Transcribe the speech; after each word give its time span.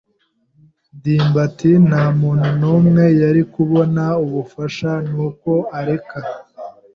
ndimbati 0.97 1.71
nta 1.87 2.03
muntu 2.19 2.47
n'umwe 2.59 3.03
yari 3.21 3.41
kubona 3.53 4.03
ubufasha, 4.25 4.91
nuko 5.11 5.51
areka. 5.79 6.19